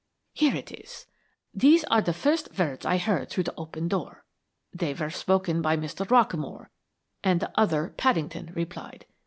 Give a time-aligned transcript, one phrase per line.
[0.33, 1.05] "Here it is.
[1.53, 4.23] These are the first words I heard through the opened door.
[4.73, 6.07] They were spoken by Mr.
[6.09, 6.69] Rockamore,
[7.23, 9.05] and the other, Paddington, replied.